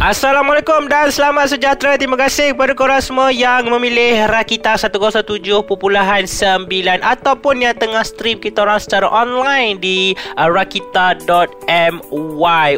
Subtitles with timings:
[0.00, 1.92] Assalamualaikum dan selamat sejahtera.
[2.00, 5.28] Terima kasih kepada korang semua yang memilih Rakita 107.9
[7.04, 12.00] ataupun yang tengah stream kita orang secara online di uh, rakita.my.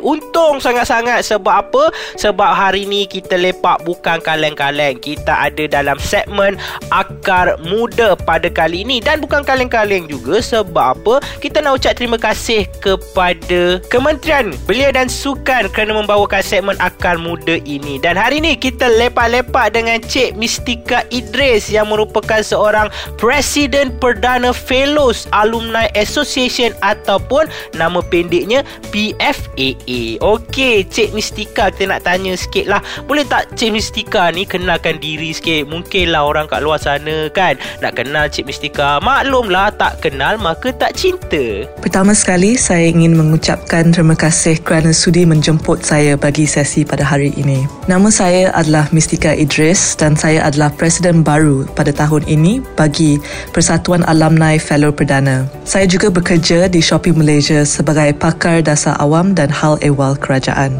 [0.02, 1.94] Untung sangat-sangat sebab apa?
[2.18, 4.98] Sebab hari ni kita lepak bukan kaleng-kaleng.
[4.98, 6.58] Kita ada dalam segmen
[6.90, 11.22] Akar Muda pada kali ini dan bukan kaleng-kaleng juga sebab apa?
[11.38, 17.20] Kita nak ucap terima kasih kepada Kementerian Belia dan Sukan kerana membawakan segmen Akar Akar
[17.20, 18.00] Muda ini.
[18.00, 22.88] Dan hari ini kita lepak-lepak dengan Cik Mistika Idris yang merupakan seorang
[23.20, 30.16] Presiden Perdana Fellows Alumni Association ataupun nama pendeknya PFAA.
[30.24, 32.80] Okey, Cik Mistika kita nak tanya sikit lah.
[33.04, 35.68] Boleh tak Cik Mistika ni kenalkan diri sikit?
[35.68, 39.04] Mungkinlah orang kat luar sana kan nak kenal Cik Mistika.
[39.04, 41.68] Maklumlah tak kenal maka tak cinta.
[41.76, 47.18] Pertama sekali saya ingin mengucapkan terima kasih kerana sudi menjemput saya bagi sesi pada pada
[47.18, 47.66] hari ini.
[47.90, 53.18] Nama saya adalah Mistika Idris dan saya adalah Presiden baru pada tahun ini bagi
[53.50, 55.50] Persatuan Alumni Fellow Perdana.
[55.66, 60.78] Saya juga bekerja di Shopee Malaysia sebagai pakar dasar awam dan hal ehwal kerajaan.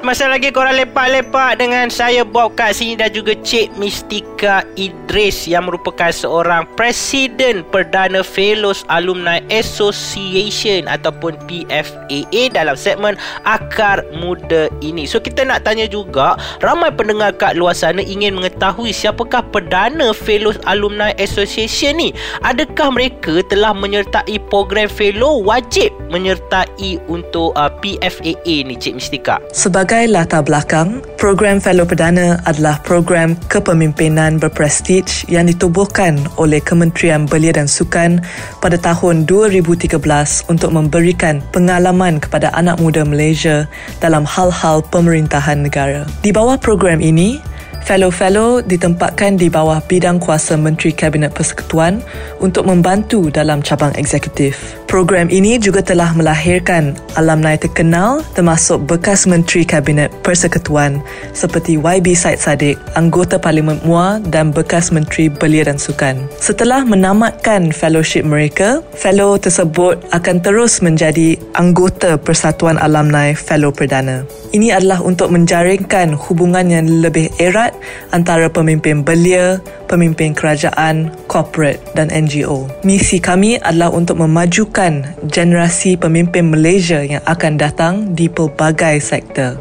[0.00, 5.68] Masa lagi korang lepak-lepak dengan saya Bob kat sini dan juga Cik Mistika Idris yang
[5.68, 15.04] merupakan seorang Presiden Perdana Fellows Alumni Association ataupun PFAA dalam segmen Akar Muda ini.
[15.04, 20.56] So kita nak tanya juga ramai pendengar kat luar sana ingin mengetahui siapakah Perdana Fellows
[20.64, 22.16] Alumni Association ni.
[22.40, 29.36] Adakah mereka telah menyertai program fellow wajib menyertai untuk uh, PFAA ni Cik Mistika?
[29.52, 37.26] Sebagai Sebagai latar belakang, program Fellow Perdana adalah program kepemimpinan berprestij yang ditubuhkan oleh Kementerian
[37.26, 38.22] Belia dan Sukan
[38.62, 39.98] pada tahun 2013
[40.46, 43.66] untuk memberikan pengalaman kepada anak muda Malaysia
[43.98, 46.06] dalam hal-hal pemerintahan negara.
[46.22, 47.42] Di bawah program ini,
[47.84, 52.04] Fellow-fellow ditempatkan di bawah bidang kuasa Menteri Kabinet Persekutuan
[52.38, 54.78] untuk membantu dalam cabang eksekutif.
[54.90, 60.98] Program ini juga telah melahirkan alumni terkenal termasuk bekas Menteri Kabinet Persekutuan
[61.30, 66.26] seperti YB Said Saddiq, anggota Parlimen MUA dan bekas Menteri Belia dan Sukan.
[66.42, 74.26] Setelah menamatkan fellowship mereka, fellow tersebut akan terus menjadi anggota Persatuan Alumni Fellow Perdana.
[74.50, 77.70] Ini adalah untuk menjaringkan hubungan yang lebih erat
[78.14, 79.58] antara pemimpin belia,
[79.90, 82.70] pemimpin kerajaan, corporate dan NGO.
[82.86, 89.58] Misi kami adalah untuk memajukan generasi pemimpin Malaysia yang akan datang di pelbagai sektor.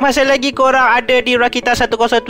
[0.00, 2.24] Masa lagi korang ada di Rakita 107.9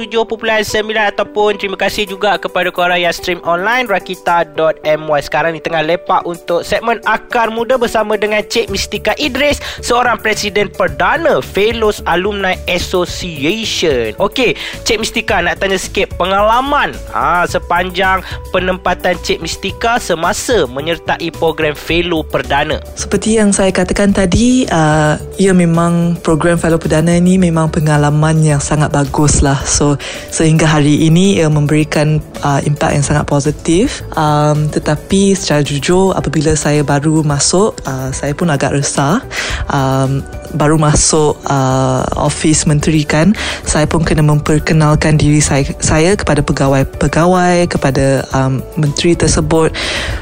[0.91, 5.21] ataupun terima kasih juga kepada korang yang stream online rakita.my.
[5.23, 10.67] Sekarang ni tengah lepak untuk segmen Akar Muda bersama dengan Cik Mistika Idris, seorang Presiden
[10.67, 14.19] Perdana Fellows Alumni Association.
[14.19, 18.19] Okey, Cik Mistika nak tanya sikit pengalaman ha, sepanjang
[18.51, 22.83] penempatan Cik Mistika semasa menyertai program Fellow Perdana.
[22.99, 28.41] Seperti yang saya katakan tadi, uh, ia memang program Fellow Perdana ini memang memang pengalaman
[28.41, 29.61] yang sangat bagus lah.
[29.69, 30.01] So
[30.33, 34.01] sehingga hari ini ia memberikan uh, impact yang sangat positif.
[34.17, 39.21] Um, tetapi secara jujur apabila saya baru masuk, uh, saya pun agak resah.
[39.69, 40.25] Um,
[40.55, 43.33] baru masuk uh, office menteri kan
[43.67, 49.75] saya pun kena memperkenalkan diri saya saya kepada pegawai-pegawai kepada um, menteri tersebut.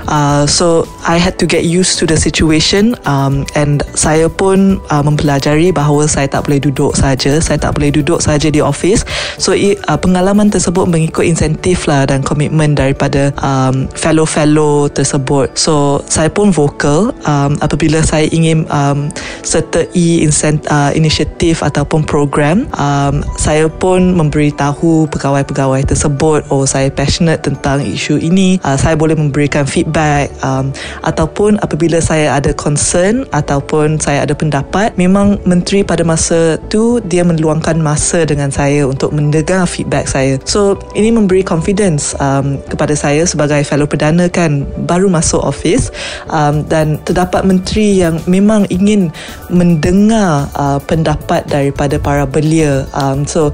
[0.09, 5.05] Uh, so I had to get used to the situation um, and saya pun uh,
[5.05, 7.41] mempelajari bahawa saya tak boleh duduk saja.
[7.41, 9.05] Saya tak boleh duduk saja di office
[9.37, 15.53] so uh, pengalaman tersebut mengikut insentif lah dan komitmen daripada um, fellow-fellow tersebut.
[15.55, 19.13] So saya pun vokal um, apabila saya ingin um,
[19.45, 19.89] sertai
[20.25, 27.85] incent, uh, inisiatif ataupun program um, saya pun memberitahu pegawai-pegawai tersebut oh saya passionate tentang
[27.85, 28.59] isu ini.
[28.67, 30.33] Uh, saya boleh memberikan feedback.
[30.43, 30.75] Um,
[31.07, 37.23] ataupun apabila saya ada concern ataupun saya ada pendapat memang menteri pada masa tu dia
[37.23, 40.41] meluangkan masa dengan saya untuk mendengar feedback saya.
[40.49, 45.93] So ini memberi confidence um, kepada saya sebagai fellow perdana kan baru masuk office.
[46.33, 49.13] Um, dan terdapat menteri yang memang ingin
[49.53, 52.89] mendengar dengar uh, pendapat daripada para belia.
[52.97, 53.53] Um, so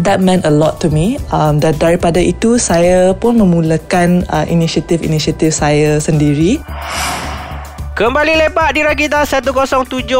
[0.00, 1.20] that meant a lot to me.
[1.28, 6.64] Um, dan daripada itu saya pun memulakan uh, inisiatif-inisiatif saya sendiri.
[7.92, 10.16] Kembali lepak di Rakita 107.9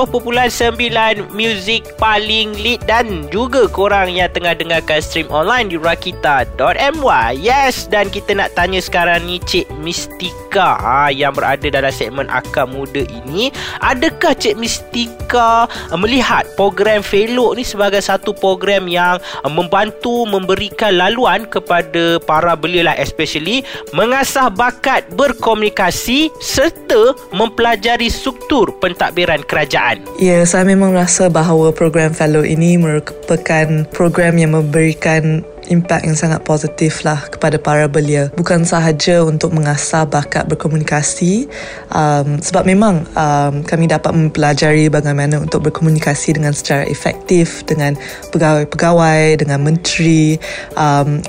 [1.33, 8.13] Muzik paling lead Dan juga korang yang tengah dengarkan stream online di Rakita.my Yes Dan
[8.13, 13.49] kita nak tanya sekarang ni Cik Mistika ha, Yang berada dalam segmen Akar Muda ini.
[13.81, 21.01] Adakah Cik Mistika uh, melihat program Fellow ni sebagai satu program yang uh, Membantu memberikan
[21.01, 23.65] laluan kepada para belia lah Especially
[23.97, 30.03] mengasah bakat berkomunikasi Serta mempelajari mempelajari struktur pentadbiran kerajaan.
[30.19, 36.43] Ya, saya memang rasa bahawa program fellow ini merupakan program yang memberikan impak yang sangat
[36.43, 41.47] positif lah kepada para belia bukan sahaja untuk mengasah bakat berkomunikasi
[41.94, 47.94] um, sebab memang um, kami dapat mempelajari bagaimana untuk berkomunikasi dengan secara efektif dengan
[48.35, 50.37] pegawai-pegawai dengan menteri
[50.75, 51.23] um,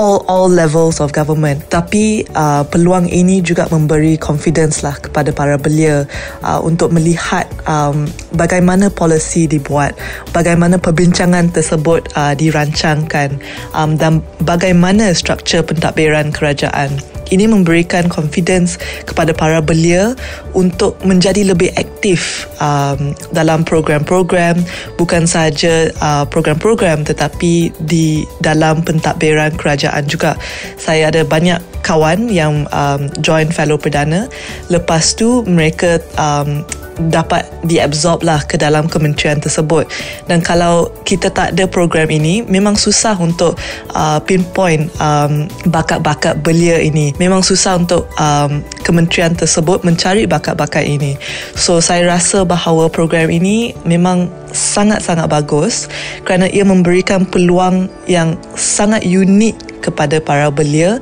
[0.00, 1.68] all all levels of government.
[1.68, 6.08] Tapi uh, peluang ini juga memberi confidence lah kepada para belia
[6.40, 9.92] uh, untuk melihat um, bagaimana polisi dibuat
[10.32, 13.36] bagaimana perbincangan tersebut uh, dirancangkan
[13.76, 16.96] um, dan bagaimana struktur pentadbiran kerajaan
[17.30, 20.14] ini memberikan confidence kepada para belia
[20.52, 24.58] untuk menjadi lebih aktif um, dalam program-program
[24.98, 30.36] bukan sahaja uh, program-program tetapi di dalam pentadbiran kerajaan juga.
[30.76, 34.28] Saya ada banyak kawan yang um, join fellow perdana.
[34.68, 36.62] Lepas tu mereka um,
[37.08, 39.88] dapat diabsorb lah ke dalam kementerian tersebut.
[40.28, 43.56] Dan kalau kita tak ada program ini memang susah untuk
[43.96, 47.16] uh, pinpoint um, bakat-bakat belia ini.
[47.16, 51.16] Memang susah untuk um, kementerian tersebut mencari bakat-bakat ini.
[51.56, 55.86] So saya rasa bahawa program ini memang sangat-sangat bagus
[56.26, 61.00] kerana ia memberikan peluang yang sangat unik kepada para belia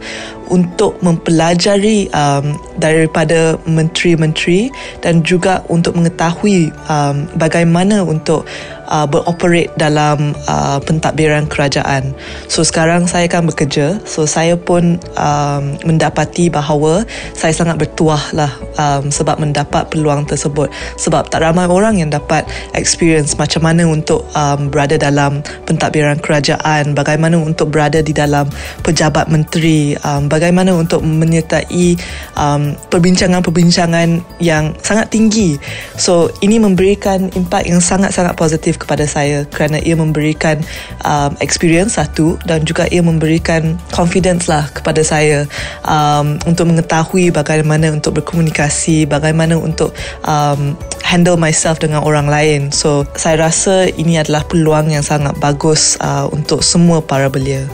[0.49, 4.73] untuk mempelajari um, daripada menteri-menteri
[5.05, 8.49] dan juga untuk mengetahui um, bagaimana untuk
[8.89, 12.17] uh, beroperate dalam uh, pentadbiran kerajaan.
[12.49, 14.01] So sekarang saya akan bekerja.
[14.09, 17.05] So saya pun um, mendapati bahawa
[17.37, 20.73] saya sangat bertuah lah um, sebab mendapat peluang tersebut.
[20.97, 26.97] Sebab tak ramai orang yang dapat experience macam mana untuk um, berada dalam pentadbiran kerajaan,
[26.97, 28.49] bagaimana untuk berada di dalam
[28.83, 31.95] pejabat menteri, um, bagaimana untuk menyertai
[32.35, 35.61] um, perbincangan-perbincangan yang sangat tinggi.
[36.01, 40.63] So ini memberikan impak yang sangat-sangat positif kepada saya kerana ia memberikan
[41.03, 45.45] um, experience satu dan juga ia memberikan confidence lah kepada saya
[45.85, 49.93] um, untuk mengetahui bagaimana untuk berkomunikasi, bagaimana untuk
[50.25, 52.71] um, handle myself dengan orang lain.
[52.71, 57.67] So saya rasa ini adalah peluang yang sangat bagus uh, untuk semua para belia.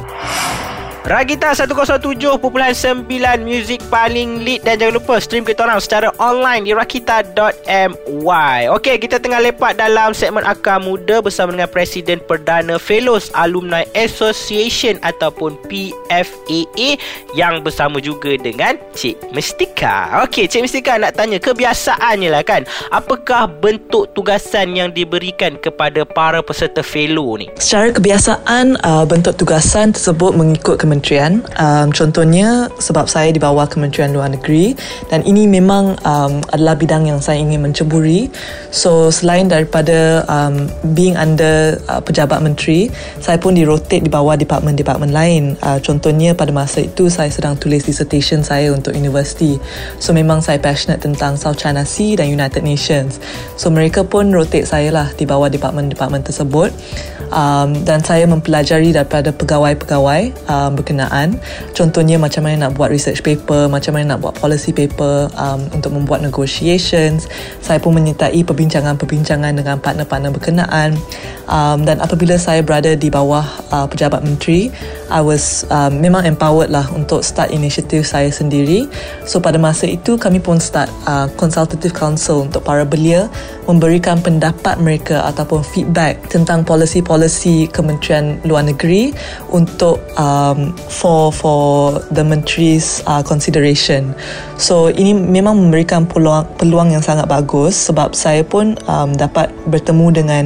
[1.05, 2.41] Ragita 107.9
[3.45, 9.21] Music paling lead Dan jangan lupa stream kita orang secara online Di rakita.my Okey, kita
[9.21, 16.97] tengah lepak dalam segmen Akar Muda Bersama dengan Presiden Perdana Fellows Alumni Association Ataupun PFAA
[17.37, 23.53] Yang bersama juga dengan Cik Mestika Okey, Cik Mestika nak tanya Kebiasaannya lah kan Apakah
[23.61, 27.53] bentuk tugasan yang diberikan Kepada para peserta fellow ni?
[27.61, 31.43] Secara kebiasaan uh, Bentuk tugasan tersebut mengikut kementerian kementerian.
[31.59, 34.79] Um, contohnya sebab saya di bawah kementerian luar negeri
[35.11, 38.31] dan ini memang um, adalah bidang yang saya ingin menceburi.
[38.71, 45.11] So selain daripada um, being under uh, pejabat menteri saya pun di-rotate di bawah department-department
[45.11, 45.59] lain.
[45.59, 49.59] Uh, contohnya pada masa itu saya sedang tulis dissertation saya untuk universiti.
[49.99, 53.19] So memang saya passionate tentang South China Sea dan United Nations.
[53.59, 56.71] So mereka pun rotate saya lah di bawah department-department tersebut.
[57.35, 61.41] Um, dan saya mempelajari daripada pegawai-pegawai um, berkenaan.
[61.73, 65.97] Contohnya macam mana nak buat research paper macam mana nak buat policy paper um, untuk
[65.97, 67.25] membuat negotiations.
[67.65, 71.01] Saya pun menyertai perbincangan-perbincangan dengan partner-partner berkenaan.
[71.49, 74.69] Um, dan apabila saya berada di bawah uh, pejabat menteri
[75.15, 78.91] I was um, memang empowered lah untuk start inisiatif saya sendiri.
[79.29, 83.31] So pada masa itu kami pun start uh, consultative council untuk para belia
[83.71, 89.15] memberikan pendapat mereka ataupun feedback tentang policy-policy kementerian luar negeri
[89.55, 94.15] untuk um, for for the menteri's uh, consideration.
[94.57, 100.07] So ini memang memberikan peluang peluang yang sangat bagus sebab saya pun um, dapat bertemu
[100.15, 100.45] dengan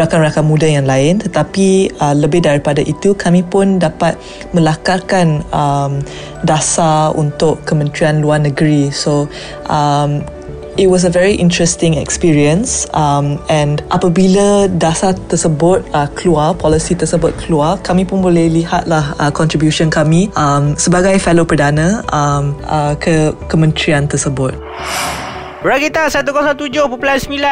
[0.00, 4.16] rakan-rakan muda yang lain tetapi uh, lebih daripada itu kami pun dapat
[4.56, 6.00] melakarkan um,
[6.42, 8.88] dasar untuk Kementerian Luar Negeri.
[8.88, 9.28] So
[9.68, 10.24] um,
[10.76, 17.34] it was a very interesting experience um, and apabila dasar tersebut uh, keluar policy tersebut
[17.42, 23.34] keluar kami pun boleh lihatlah uh, contribution kami um, sebagai fellow perdana um, uh, ke
[23.50, 24.54] kementerian tersebut
[25.60, 26.88] Rakita 107.9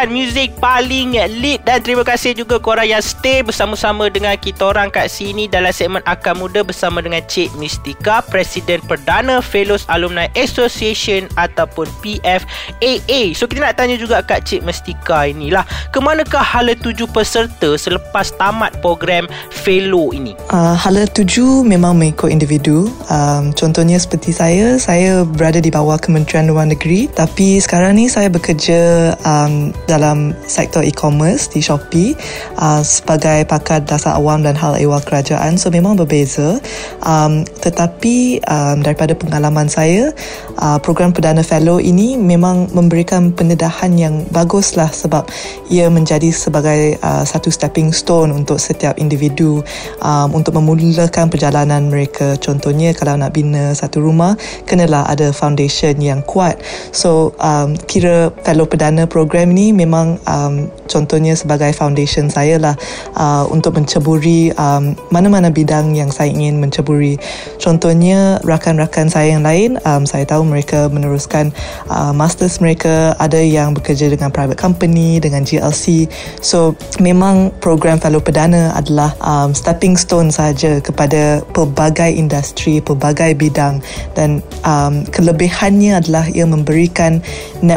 [0.08, 5.12] Muzik paling lead Dan terima kasih juga korang yang stay Bersama-sama dengan kita orang kat
[5.12, 11.84] sini Dalam segmen Akar Muda Bersama dengan Cik Mistika Presiden Perdana Fellows Alumni Association Ataupun
[12.00, 18.32] PFAA So kita nak tanya juga kat Cik Mistika inilah Kemanakah hala tuju peserta Selepas
[18.40, 20.32] tamat program Fellow ini?
[20.48, 22.88] Uh, hala tuju memang mengikut individu.
[23.12, 28.30] Um, Contohnya seperti saya Saya berada di bawah Kementerian Luar Negeri Tapi sekarang ni saya
[28.30, 32.14] bekerja um, dalam sektor e-commerce di Shopee
[32.54, 35.58] uh, sebagai pakar dasar awam dan hal ehwal kerajaan.
[35.58, 36.62] So memang berbeza.
[37.02, 40.14] Um, tetapi um, daripada pengalaman saya
[40.62, 45.26] uh, program Perdana Fellow ini memang memberikan pendedahan yang baguslah sebab
[45.66, 49.58] ia menjadi sebagai uh, satu stepping stone untuk setiap individu
[50.06, 52.38] um, untuk memulakan perjalanan mereka.
[52.38, 54.38] Contohnya kalau nak bina satu rumah
[54.70, 56.62] kenalah ada foundation yang kuat.
[56.94, 62.76] So um, kira fellow perdana program ni memang um, contohnya sebagai foundation saya lah
[63.16, 67.16] uh, untuk menceburi um, mana-mana bidang yang saya ingin menceburi.
[67.56, 71.50] Contohnya rakan-rakan saya yang lain um, saya tahu mereka meneruskan
[71.88, 76.04] uh, masters mereka ada yang bekerja dengan private company dengan GLC
[76.44, 83.80] so memang program fellow perdana adalah um, stepping stone saja kepada pelbagai industri pelbagai bidang.
[84.12, 87.22] Dan um, kelebihannya adalah ia memberikan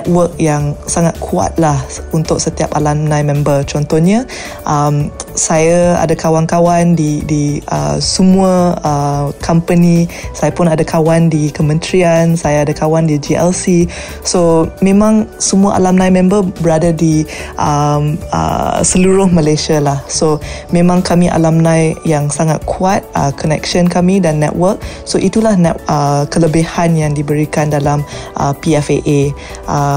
[0.01, 1.77] network yang sangat kuat lah
[2.10, 3.62] untuk setiap alumni member.
[3.70, 4.25] Contohnya,
[4.65, 10.10] um, saya ada kawan-kawan di di uh, semua uh, company.
[10.34, 12.34] Saya pun ada kawan di kementerian.
[12.34, 13.86] Saya ada kawan di GLC.
[14.25, 17.24] So memang semua alumni member berada di
[17.62, 20.01] um, uh, seluruh Malaysia lah.
[20.10, 20.41] So
[20.74, 24.81] memang kami alumni yang sangat kuat uh, connection kami dan network.
[25.05, 28.03] So itulah net, uh, kelebihan yang diberikan dalam
[28.36, 29.31] uh, PFAA.
[29.67, 29.91] Uh,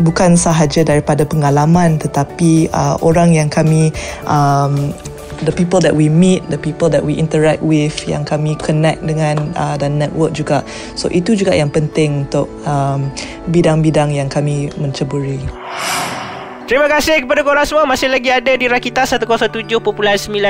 [0.00, 3.92] bukan sahaja daripada pengalaman tetapi uh, orang yang kami
[4.24, 4.92] um,
[5.44, 9.52] the people that we meet the people that we interact with yang kami connect dengan
[9.56, 10.60] uh, dan network juga.
[10.96, 13.08] So itu juga yang penting untuk um,
[13.48, 15.40] bidang-bidang yang kami menceburi
[16.70, 17.82] Terima kasih kepada korang semua.
[17.82, 19.82] Masih lagi ada di Rakita 107.9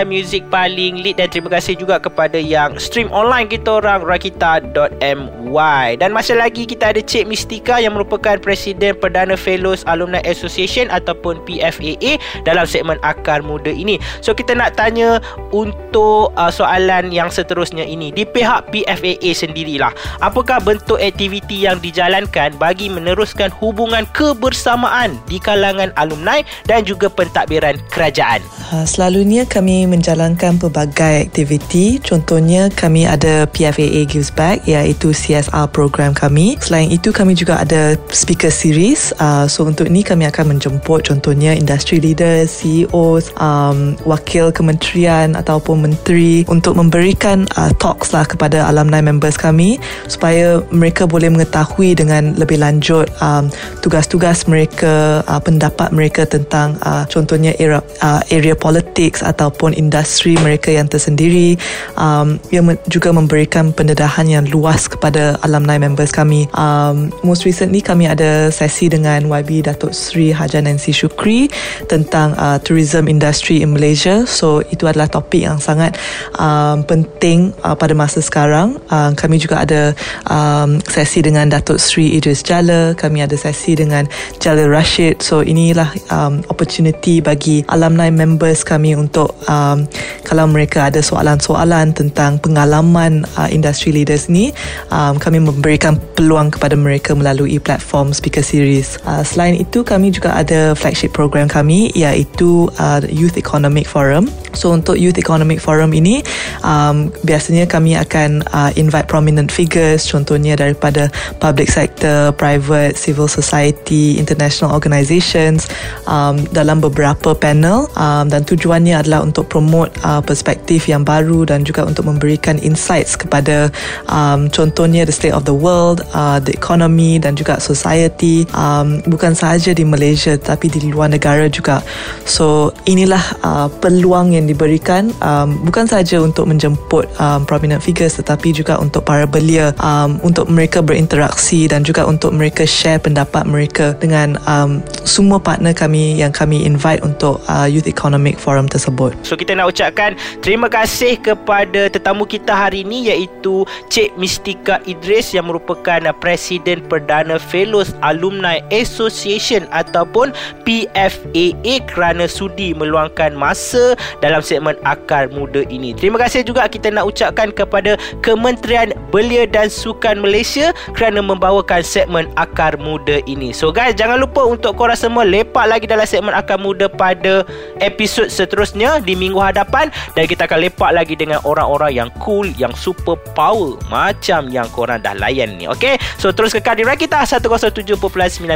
[0.04, 1.16] Music paling lead.
[1.16, 6.92] Dan terima kasih juga kepada yang stream online kita orang Rakita.my Dan masih lagi kita
[6.92, 13.40] ada Cik Mistika Yang merupakan Presiden Perdana Fellows Alumni Association Ataupun PFAA Dalam segmen Akar
[13.40, 13.96] Muda ini.
[14.20, 15.24] So kita nak tanya
[15.56, 18.12] Untuk uh, soalan yang seterusnya ini.
[18.12, 25.96] Di pihak PFAA sendirilah Apakah bentuk aktiviti yang dijalankan Bagi meneruskan hubungan kebersamaan Di kalangan
[25.96, 28.42] alumni alumni dan juga pentadbiran kerajaan.
[28.70, 32.02] Ha, selalunya kami menjalankan pelbagai aktiviti.
[32.02, 36.58] Contohnya kami ada PFAA Gives Back iaitu CSR program kami.
[36.58, 39.14] Selain itu kami juga ada speaker series.
[39.22, 45.86] Uh, so untuk ini kami akan menjemput contohnya industry leaders, CEOs, um, wakil kementerian ataupun
[45.86, 49.78] menteri untuk memberikan uh, talks lah kepada alumni members kami
[50.10, 53.52] supaya mereka boleh mengetahui dengan lebih lanjut um,
[53.84, 60.72] tugas-tugas mereka, uh, pendapat mereka tentang uh, contohnya era, uh, area politics ataupun industri mereka
[60.72, 61.60] yang tersendiri
[62.00, 66.48] um, yang juga memberikan pendedahan yang luas kepada alumni members kami.
[66.56, 71.50] Um, most recently kami ada sesi dengan YB Datuk Sri Haja Nancy Shukri
[71.90, 74.24] tentang uh, tourism industry in Malaysia.
[74.24, 75.98] So itu adalah topik yang sangat
[76.38, 78.78] um, penting uh, pada masa sekarang.
[78.88, 79.92] Uh, kami juga ada
[80.30, 84.06] um, sesi dengan Datuk Sri Idris Jala kami ada sesi dengan
[84.38, 85.24] Jalil Rashid.
[85.24, 89.86] So inilah um, opportunity bagi alumni members kami untuk um,
[90.26, 94.52] kalau mereka ada soalan-soalan tentang pengalaman uh, industry leaders ni
[94.92, 98.98] um, kami memberikan peluang kepada mereka melalui platform speaker series.
[99.06, 104.26] Uh, selain itu kami juga ada flagship program kami iaitu uh, Youth Economic Forum.
[104.52, 106.26] So untuk Youth Economic Forum ini
[106.66, 111.06] um, biasanya kami akan uh, invite prominent figures contohnya daripada
[111.38, 115.69] public sector private civil society international organizations
[116.08, 121.62] um, dalam beberapa panel um, dan tujuannya adalah untuk promote uh, perspektif yang baru dan
[121.62, 123.68] juga untuk memberikan insights kepada
[124.08, 129.36] um, contohnya the state of the world, uh, the economy dan juga society um, bukan
[129.36, 131.84] sahaja di Malaysia tapi di luar negara juga.
[132.24, 138.56] So inilah uh, peluang yang diberikan um, bukan sahaja untuk menjemput um, prominent figures tetapi
[138.56, 143.92] juga untuk para belia um, untuk mereka berinteraksi dan juga untuk mereka share pendapat mereka
[144.00, 149.12] dengan um, semua partner partner kami yang kami invite untuk uh, Youth Economic Forum tersebut.
[149.28, 155.36] So kita nak ucapkan terima kasih kepada tetamu kita hari ini iaitu Cik Mistika Idris
[155.36, 160.32] yang merupakan Presiden Perdana Fellows Alumni Association ataupun
[160.64, 163.92] PFAA kerana sudi meluangkan masa
[164.24, 165.92] dalam segmen Akar Muda ini.
[165.92, 172.32] Terima kasih juga kita nak ucapkan kepada Kementerian Belia dan Sukan Malaysia kerana membawakan segmen
[172.40, 173.52] Akar Muda ini.
[173.52, 177.42] So guys, jangan lupa untuk korang semua lepak lagi dalam segmen Akar Muda pada
[177.82, 182.72] episod seterusnya di minggu hadapan dan kita akan lepak lagi dengan orang-orang yang cool, yang
[182.76, 185.66] super power macam yang korang dah layan ni.
[185.66, 185.96] Okay?
[186.20, 187.98] So terus kekal di Rakita 107.9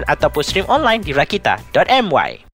[0.06, 2.44] ataupun stream online di rakita.my.